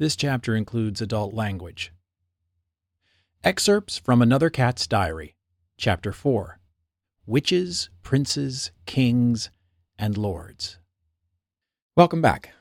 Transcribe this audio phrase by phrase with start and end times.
[0.00, 1.92] This chapter includes adult language.
[3.44, 5.36] Excerpts from Another Cat's Diary,
[5.76, 6.58] Chapter 4
[7.26, 9.50] Witches, Princes, Kings,
[9.98, 10.78] and Lords.
[11.98, 12.54] Welcome back.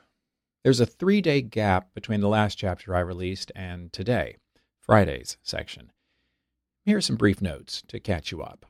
[0.66, 4.36] There's a three day gap between the last chapter I released and today,
[4.82, 5.94] Friday's section.
[6.84, 8.66] Here are some brief notes to catch you up.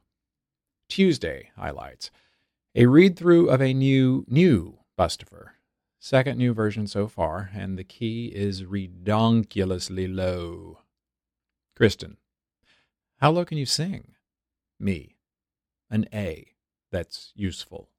[0.87, 2.11] Tuesday highlights
[2.75, 5.53] a read through of a new, new Bustopher.
[6.01, 10.79] Second new version so far, and the key is redonkulously low.
[11.75, 12.17] Kristen.
[13.17, 14.15] How low can you sing?
[14.79, 15.17] Me.
[15.89, 16.53] An A.
[16.89, 17.89] That's useful.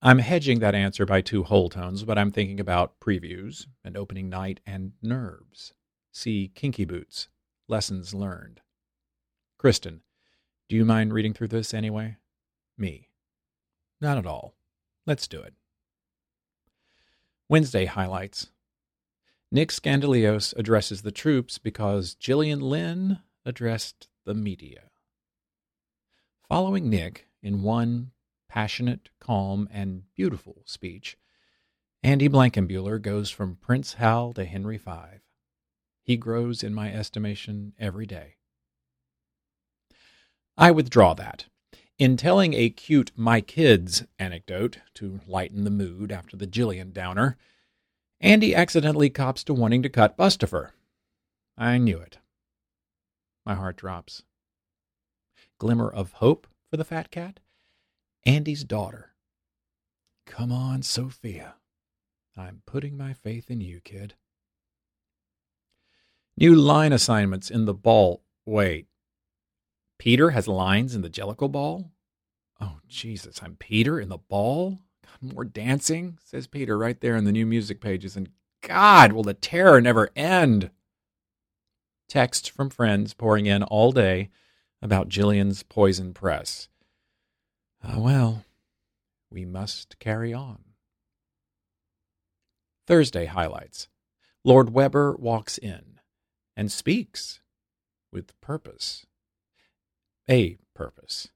[0.00, 4.30] I'm hedging that answer by two whole tones, but I'm thinking about previews and opening
[4.30, 5.74] night and nerves.
[6.10, 7.28] See Kinky Boots.
[7.68, 8.62] Lessons learned.
[9.58, 10.00] Kristen.
[10.68, 12.16] Do you mind reading through this anyway?
[12.78, 13.10] Me.
[14.00, 14.54] Not at all.
[15.04, 15.52] Let's do it.
[17.50, 18.48] Wednesday highlights
[19.50, 24.90] Nick Scandalios addresses the troops because Gillian Lynne addressed the media.
[26.46, 28.10] Following Nick in one
[28.50, 31.16] passionate, calm, and beautiful speech,
[32.02, 34.92] Andy Blankenbuehler goes from Prince Hal to Henry V.
[36.02, 38.36] He grows in my estimation every day.
[40.58, 41.46] I withdraw that.
[41.98, 47.36] In telling a cute my kids anecdote to lighten the mood after the Gillian downer,
[48.20, 50.70] Andy accidentally cops to wanting to cut Bustopher.
[51.56, 52.18] I knew it.
[53.44, 54.22] My heart drops.
[55.58, 57.40] Glimmer of hope for the fat cat?
[58.24, 59.14] Andy's daughter.
[60.24, 61.54] Come on, Sophia.
[62.36, 64.14] I'm putting my faith in you, kid.
[66.36, 68.22] New line assignments in the ball.
[68.44, 68.87] Wait.
[69.98, 71.90] Peter has lines in the Jellicle ball?
[72.60, 74.78] Oh, Jesus, I'm Peter in the ball?
[75.20, 78.16] more dancing, says Peter right there in the new music pages.
[78.16, 78.30] And
[78.62, 80.70] God, will the terror never end?
[82.08, 84.30] Text from friends pouring in all day
[84.80, 86.68] about Gillian's poison press.
[87.82, 88.44] Ah, well,
[89.30, 90.60] we must carry on.
[92.86, 93.88] Thursday highlights
[94.44, 96.00] Lord Webber walks in
[96.56, 97.40] and speaks
[98.10, 99.04] with purpose.
[100.30, 101.28] A purpose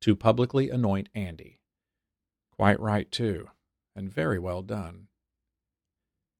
[0.00, 1.60] to publicly anoint Andy.
[2.56, 3.48] Quite right, too,
[3.94, 5.08] and very well done.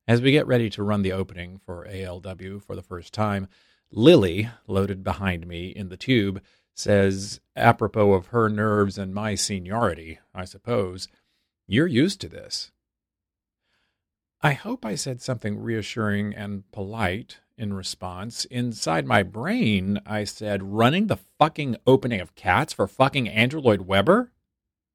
[0.08, 3.47] As we get ready to run the opening for ALW for the first time,
[3.91, 6.42] Lily, loaded behind me in the tube,
[6.75, 11.08] says, apropos of her nerves and my seniority, I suppose,
[11.66, 12.72] you're used to this.
[14.44, 18.44] I hope I said something reassuring and polite in response.
[18.47, 23.82] Inside my brain, I said, running the fucking opening of Cats for fucking Andrew Lloyd
[23.82, 24.32] Webber?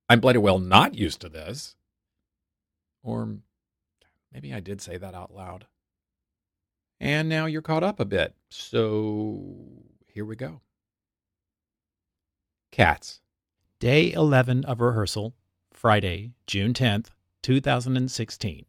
[0.09, 1.77] I'm bloody well not used to this.
[3.03, 3.37] Or
[4.33, 5.65] maybe I did say that out loud.
[6.99, 8.35] And now you're caught up a bit.
[8.49, 9.55] So
[10.07, 10.59] here we go.
[12.71, 13.21] Cats.
[13.79, 15.35] Day 11 of rehearsal,
[15.71, 17.11] Friday, June 10th,
[17.43, 18.65] 2016.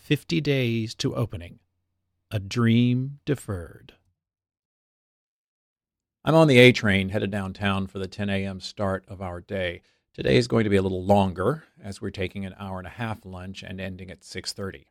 [0.00, 1.58] 50 days to opening.
[2.30, 3.92] A dream deferred.
[6.24, 8.60] I'm on the A train headed downtown for the 10 a.m.
[8.60, 9.82] start of our day.
[10.14, 12.90] Today is going to be a little longer as we're taking an hour and a
[12.90, 14.86] half lunch and ending at 6:30.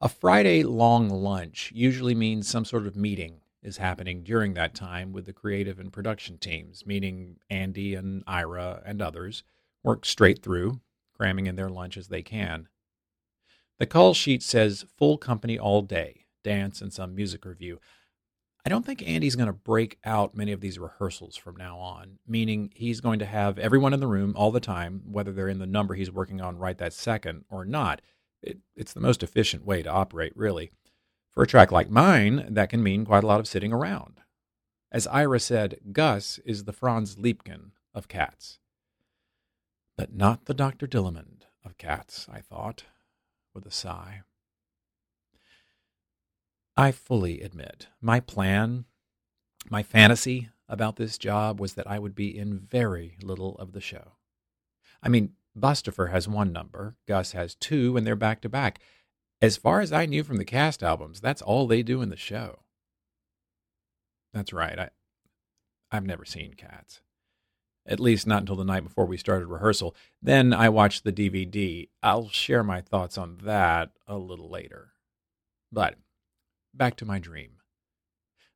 [0.00, 5.12] A Friday long lunch usually means some sort of meeting is happening during that time
[5.12, 9.42] with the creative and production teams, meaning Andy and Ira and others
[9.82, 10.80] work straight through,
[11.12, 12.68] cramming in their lunch as they can.
[13.78, 17.80] The call sheet says full company all day, dance and some music review.
[18.64, 22.18] I don't think Andy's going to break out many of these rehearsals from now on,
[22.28, 25.58] meaning he's going to have everyone in the room all the time, whether they're in
[25.58, 28.00] the number he's working on right that second or not.
[28.40, 30.70] It, it's the most efficient way to operate, really.
[31.32, 34.20] For a track like mine, that can mean quite a lot of sitting around.
[34.92, 38.58] As Ira said, Gus is the Franz Liebkind of cats.
[39.96, 40.86] But not the Dr.
[40.86, 42.84] Dillamond of cats, I thought,
[43.54, 44.22] with a sigh.
[46.76, 48.86] I fully admit my plan,
[49.68, 53.80] my fantasy about this job was that I would be in very little of the
[53.80, 54.12] show.
[55.02, 58.80] I mean, Bustopher has one number, Gus has two, and they're back to back.
[59.42, 62.16] As far as I knew from the cast albums, that's all they do in the
[62.16, 62.60] show.
[64.32, 64.78] That's right.
[64.78, 64.90] I
[65.90, 67.00] I've never seen Cats.
[67.86, 69.96] At least not until the night before we started rehearsal.
[70.22, 71.88] Then I watched the DVD.
[72.02, 74.92] I'll share my thoughts on that a little later.
[75.72, 75.96] But
[76.74, 77.52] back to my dream.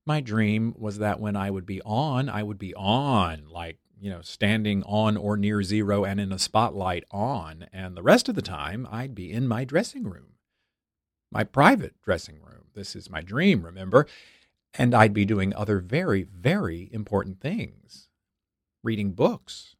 [0.06, 4.10] My dream was that when I would be on, I would be on, like, you
[4.10, 7.66] know, standing on or near zero and in a spotlight on.
[7.72, 10.34] And the rest of the time, I'd be in my dressing room.
[11.30, 12.66] my private dressing room.
[12.74, 14.06] This is my dream, remember?
[14.74, 18.05] And I'd be doing other very, very important things
[18.86, 19.74] reading books,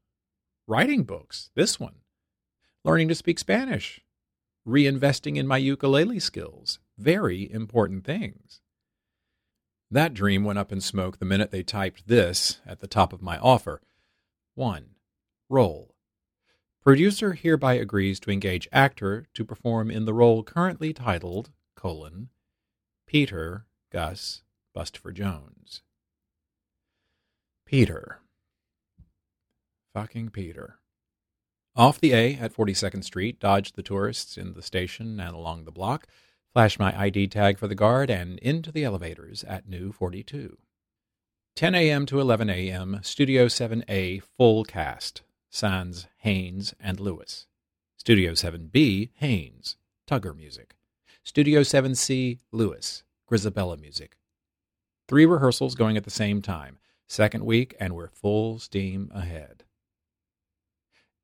[0.66, 1.94] writing books, this one,
[2.84, 4.00] learning to speak Spanish,
[4.66, 6.80] reinvesting in my ukulele skills.
[6.98, 8.62] Very important things.
[9.92, 13.22] That dream went up in smoke the minute they typed this at the top of
[13.22, 13.80] my offer.
[14.56, 14.86] 1.
[15.48, 15.94] Role.
[16.82, 22.30] Producer hereby agrees to engage actor to perform in the role currently titled, colon,
[23.06, 24.42] Peter Gus
[24.76, 25.82] Bustopher Jones.
[27.64, 28.18] Peter.
[29.96, 30.78] Fucking Peter.
[31.74, 35.72] Off the A at 42nd Street, dodged the tourists in the station and along the
[35.72, 36.06] block,
[36.52, 40.58] flashed my ID tag for the guard, and into the elevators at New 42.
[41.54, 42.04] 10 a.m.
[42.04, 47.46] to 11 a.m., Studio 7A full cast, sans Hanes and Lewis.
[47.96, 49.76] Studio 7B, Hanes,
[50.06, 50.76] Tugger music.
[51.24, 54.18] Studio 7C, Lewis, Grizabella music.
[55.08, 56.80] Three rehearsals going at the same time.
[57.08, 59.62] Second week, and we're full steam ahead.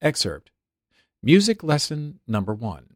[0.03, 0.51] Excerpt
[1.23, 2.87] Music Lesson Number One.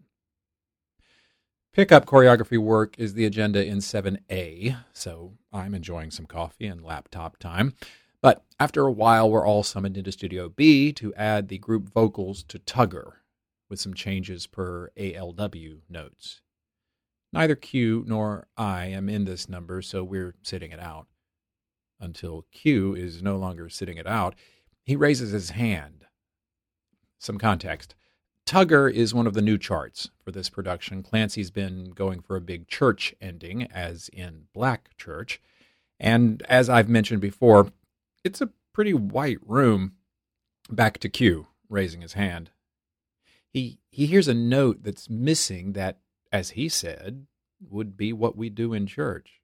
[1.73, 7.39] Pickup choreography work is the agenda in 7A, so I'm enjoying some coffee and laptop
[7.39, 7.75] time.
[8.21, 12.43] But after a while, we're all summoned into Studio B to add the group vocals
[12.49, 13.13] to Tugger,
[13.71, 16.41] with some changes per ALW notes.
[17.33, 21.07] Neither Q nor I am in this number, so we're sitting it out.
[22.01, 24.35] Until Q is no longer sitting it out,
[24.83, 26.06] he raises his hand
[27.27, 27.95] some context.
[28.47, 31.03] Tugger is one of the new charts for this production.
[31.03, 35.41] Clancy's been going for a big church ending, as in Black Church.
[35.99, 37.73] And as I've mentioned before,
[38.25, 39.95] it's a pretty white room.
[40.71, 42.51] Back to Q, raising his hand.
[43.49, 45.99] He, he hears a note that's missing that,
[46.31, 47.27] as he said,
[47.61, 49.41] would be what we do in church.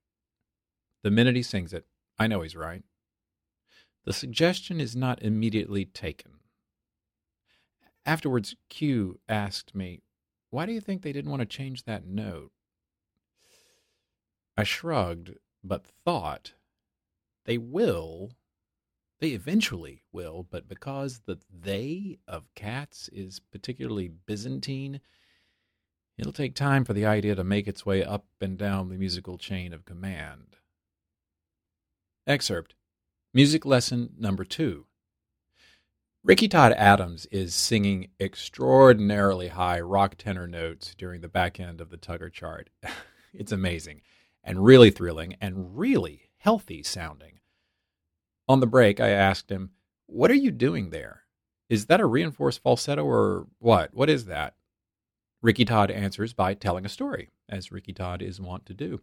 [1.03, 1.87] The minute he sings it,
[2.19, 2.83] I know he's right.
[4.05, 6.33] The suggestion is not immediately taken.
[8.05, 10.03] Afterwards, Q asked me,
[10.51, 12.53] Why do you think they didn't want to change that note?
[14.57, 16.55] I shrugged, but thought,
[17.45, 18.33] They will.
[19.21, 25.01] They eventually will, but because the they of cats is particularly Byzantine,
[26.19, 29.39] it'll take time for the idea to make its way up and down the musical
[29.39, 30.57] chain of command.
[32.27, 32.75] Excerpt
[33.33, 34.87] Music Lesson Number Two
[36.25, 41.91] Ricky Todd Adams is singing extraordinarily high rock tenor notes during the back end of
[41.91, 42.71] the Tugger chart.
[43.35, 44.03] it's amazing
[44.45, 47.41] and really thrilling and really healthy sounding.
[48.47, 49.71] On the break, I asked him,
[50.07, 51.23] What are you doing there?
[51.69, 53.93] Is that a reinforced falsetto or what?
[53.93, 54.55] What is that?
[55.43, 59.01] Ricky Todd answers by telling a story, as Ricky Todd is wont to do.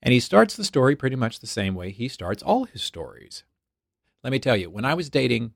[0.00, 3.42] And he starts the story pretty much the same way he starts all his stories.
[4.22, 5.54] Let me tell you, when I was dating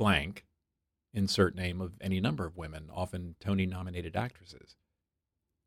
[0.00, 0.46] blank,
[1.12, 4.74] insert name of any number of women, often Tony nominated actresses.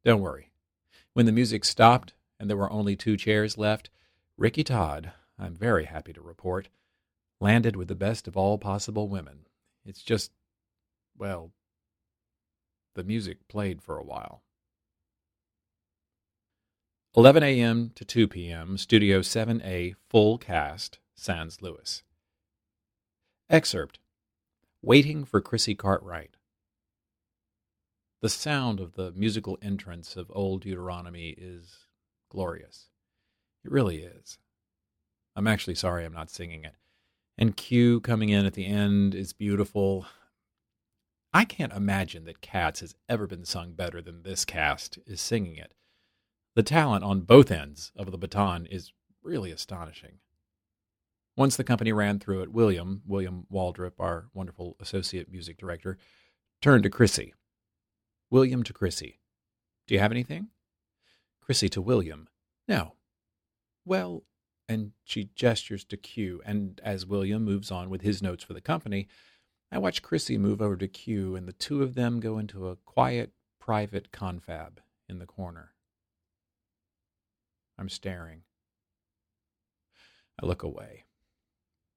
[0.03, 0.51] Don't worry.
[1.13, 3.91] When the music stopped and there were only two chairs left,
[4.35, 6.69] Ricky Todd, I'm very happy to report,
[7.39, 9.45] landed with the best of all possible women.
[9.85, 10.31] It's just,
[11.15, 11.51] well,
[12.95, 14.41] the music played for a while.
[17.15, 17.91] 11 a.m.
[17.93, 22.01] to 2 p.m., Studio 7A, full cast, Sans Lewis.
[23.47, 23.99] Excerpt
[24.85, 26.35] Waiting for Chrissy Cartwright.
[28.21, 31.87] The sound of the musical entrance of Old Deuteronomy is
[32.29, 32.89] glorious.
[33.63, 34.39] It really is.
[35.37, 36.75] I'm actually sorry I'm not singing it.
[37.37, 40.05] And Q coming in at the end is beautiful.
[41.33, 45.55] I can't imagine that Cats has ever been sung better than this cast is singing
[45.55, 45.73] it.
[46.55, 48.91] The talent on both ends of the baton is
[49.23, 50.19] really astonishing.
[51.35, 55.97] Once the company ran through it, William, William Waldrop, our wonderful associate music director,
[56.61, 57.33] turned to Chrissy.
[58.29, 59.19] William to Chrissy.
[59.87, 60.49] Do you have anything?
[61.41, 62.27] Chrissy to William.
[62.67, 62.93] No.
[63.83, 64.23] Well,
[64.69, 68.61] and she gestures to Q, and as William moves on with his notes for the
[68.61, 69.07] company,
[69.71, 72.75] I watch Chrissy move over to Q, and the two of them go into a
[72.75, 75.73] quiet, private confab in the corner.
[77.77, 78.43] I'm staring.
[80.41, 81.05] I look away.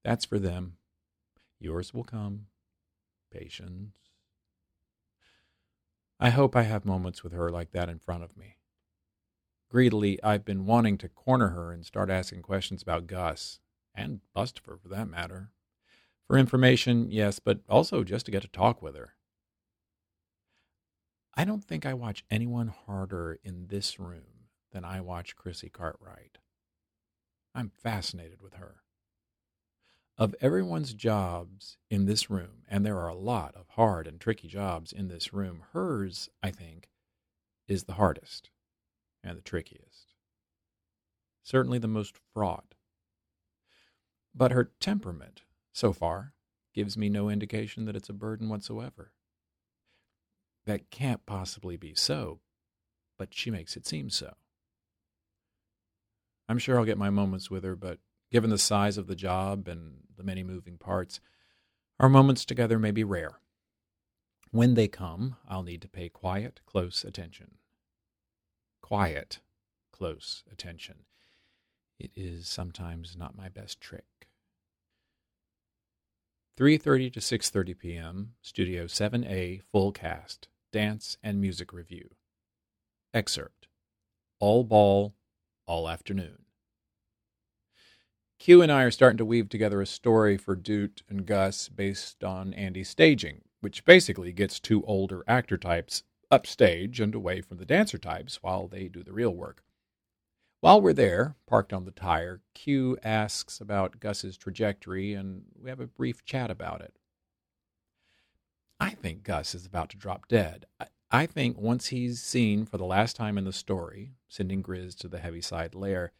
[0.07, 0.77] That's for them.
[1.59, 2.45] Yours will come.
[3.29, 3.97] Patience.
[6.17, 8.55] I hope I have moments with her like that in front of me.
[9.69, 13.59] Greedily, I've been wanting to corner her and start asking questions about Gus,
[13.93, 15.51] and Bustopher for that matter.
[16.25, 19.15] For information, yes, but also just to get to talk with her.
[21.35, 26.37] I don't think I watch anyone harder in this room than I watch Chrissy Cartwright.
[27.53, 28.83] I'm fascinated with her.
[30.19, 34.47] Of everyone's jobs in this room, and there are a lot of hard and tricky
[34.47, 36.89] jobs in this room, hers, I think,
[37.67, 38.49] is the hardest
[39.23, 40.15] and the trickiest.
[41.43, 42.73] Certainly the most fraught.
[44.33, 46.33] But her temperament, so far,
[46.73, 49.13] gives me no indication that it's a burden whatsoever.
[50.65, 52.39] That can't possibly be so,
[53.19, 54.33] but she makes it seem so.
[56.49, 57.99] I'm sure I'll get my moments with her, but
[58.31, 61.19] given the size of the job and the many moving parts,
[61.99, 63.39] our moments together may be rare.
[64.51, 67.55] When they come, I'll need to pay quiet, close attention.
[68.81, 69.39] Quiet,
[69.91, 71.05] close attention.
[71.99, 74.27] It is sometimes not my best trick.
[76.57, 78.33] 3:30 to 6:30 p.m.
[78.41, 82.15] Studio 7A full cast dance and music review.
[83.13, 83.67] Excerpt.
[84.39, 85.15] All ball
[85.65, 86.46] all afternoon.
[88.39, 92.23] Q and I are starting to weave together a story for Doot and Gus based
[92.23, 97.65] on Andy's staging, which basically gets two older actor types upstage and away from the
[97.65, 99.63] dancer types while they do the real work.
[100.59, 105.79] While we're there, parked on the tire, Q asks about Gus's trajectory, and we have
[105.79, 106.93] a brief chat about it.
[108.79, 110.65] I think Gus is about to drop dead.
[110.79, 114.95] I, I think once he's seen for the last time in the story, sending Grizz
[114.99, 116.11] to the Heaviside Layer,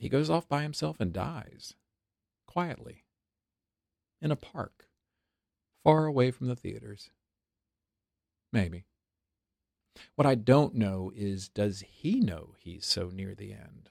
[0.00, 1.74] he goes off by himself and dies.
[2.46, 3.04] Quietly.
[4.22, 4.86] In a park.
[5.84, 7.10] Far away from the theaters.
[8.50, 8.86] Maybe.
[10.14, 13.90] What I don't know is does he know he's so near the end?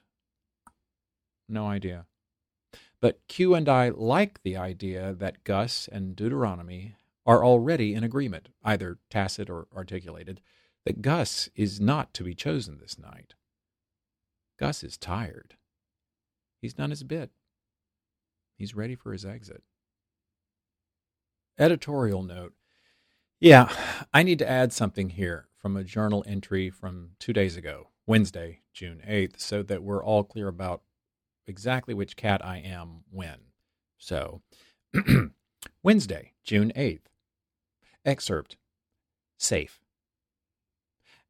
[1.47, 2.07] No idea.
[2.99, 8.49] But Q and I like the idea that Gus and Deuteronomy are already in agreement,
[8.63, 10.41] either tacit or articulated,
[10.85, 13.35] that Gus is not to be chosen this night.
[14.59, 15.55] Gus is tired.
[16.59, 17.31] He's done his bit.
[18.55, 19.63] He's ready for his exit.
[21.57, 22.53] Editorial note.
[23.39, 23.69] Yeah,
[24.13, 28.61] I need to add something here from a journal entry from two days ago, Wednesday,
[28.73, 30.81] June 8th, so that we're all clear about
[31.47, 33.39] exactly which cat I am when.
[33.97, 34.41] So,
[35.83, 37.07] Wednesday, June 8th.
[38.05, 38.57] Excerpt
[39.37, 39.78] Safe.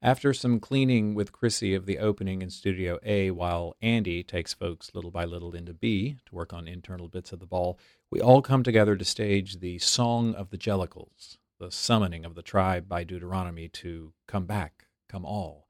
[0.02, 4.92] After some cleaning with Chrissy of the opening in Studio A, while Andy takes folks
[4.94, 7.78] little by little into B to work on internal bits of the ball,
[8.10, 12.42] we all come together to stage the Song of the Jellicles, the summoning of the
[12.42, 15.68] tribe by Deuteronomy to come back, come all.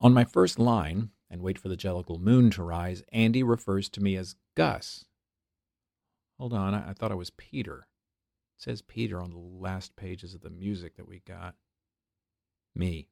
[0.00, 4.00] On my first line, and wait for the Jellicle moon to rise, Andy refers to
[4.00, 5.04] me as Gus.
[6.38, 7.88] Hold on, I, I thought I was Peter.
[8.56, 11.56] It says Peter on the last pages of the music that we got.
[12.80, 13.08] Me.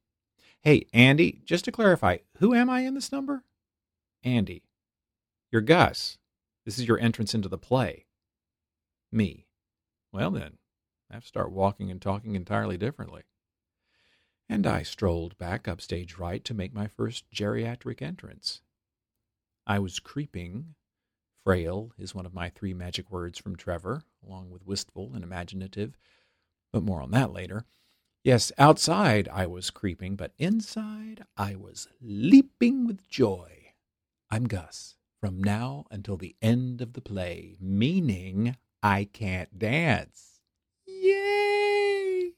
[0.63, 3.43] Hey, Andy, just to clarify, who am I in this number?
[4.23, 4.63] Andy.
[5.51, 6.17] You're Gus.
[6.65, 8.07] This is your entrance into the play.
[9.11, 9.45] Me.
[10.11, 10.57] Well, then,
[11.11, 13.21] I have to start walking and talking entirely differently.
[14.49, 18.61] And I strolled back up stage right to make my first geriatric entrance.
[19.67, 20.73] I was creeping.
[21.43, 25.95] Frail is one of my three magic words from Trevor, along with wistful and imaginative,
[26.73, 27.65] but more on that later.
[28.23, 33.71] Yes, outside I was creeping, but inside I was leaping with joy.
[34.29, 40.41] I'm Gus, from now until the end of the play, meaning I can't dance.
[40.85, 42.33] Yay!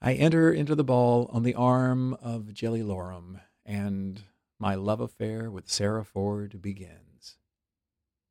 [0.00, 4.22] I enter into the ball on the arm of Jellylorum, and
[4.58, 7.36] my love affair with Sarah Ford begins.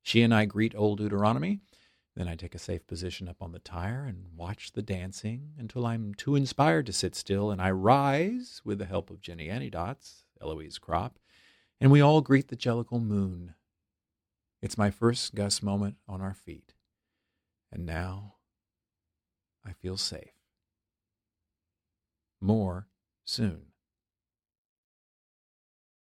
[0.02, 1.60] She and I greet old Deuteronomy.
[2.16, 5.86] Then I take a safe position up on the tire and watch the dancing until
[5.86, 10.78] I'm too inspired to sit still, and I rise with the help of Jennyanydots, Eloise
[10.78, 11.14] Kropp,
[11.82, 13.56] and we all greet the Jellicle moon.
[14.62, 16.74] It's my first Gus moment on our feet.
[17.72, 18.36] And now
[19.66, 20.36] I feel safe.
[22.40, 22.88] More
[23.26, 23.73] soon.